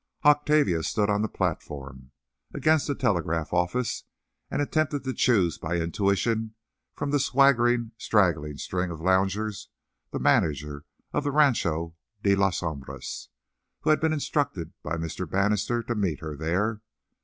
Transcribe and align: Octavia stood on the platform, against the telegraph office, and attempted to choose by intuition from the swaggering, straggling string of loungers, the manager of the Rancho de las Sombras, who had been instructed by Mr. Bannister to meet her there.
Octavia 0.25 0.81
stood 0.81 1.11
on 1.11 1.21
the 1.21 1.29
platform, 1.29 2.09
against 2.55 2.87
the 2.87 2.95
telegraph 2.95 3.53
office, 3.53 4.05
and 4.49 4.59
attempted 4.59 5.03
to 5.03 5.13
choose 5.13 5.59
by 5.59 5.75
intuition 5.75 6.55
from 6.95 7.11
the 7.11 7.19
swaggering, 7.19 7.91
straggling 7.99 8.57
string 8.57 8.89
of 8.89 8.99
loungers, 8.99 9.69
the 10.11 10.17
manager 10.17 10.85
of 11.13 11.23
the 11.23 11.29
Rancho 11.31 11.93
de 12.23 12.33
las 12.35 12.61
Sombras, 12.61 13.29
who 13.81 13.91
had 13.91 13.99
been 13.99 14.11
instructed 14.11 14.73
by 14.81 14.97
Mr. 14.97 15.29
Bannister 15.29 15.83
to 15.83 15.93
meet 15.93 16.21
her 16.21 16.35
there. 16.35 16.81